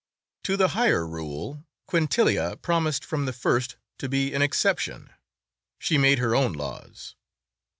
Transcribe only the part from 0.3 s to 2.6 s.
To the higher rule Quintilia